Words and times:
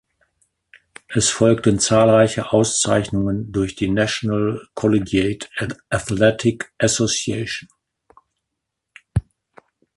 Es 1.09 1.29
folgten 1.29 1.77
zahlreiche 1.77 2.51
Auszeichnungen 2.53 3.51
durch 3.51 3.75
die 3.75 3.87
National 3.87 4.67
Collegiate 4.73 5.47
Athletic 5.91 6.73
Association. 6.79 7.69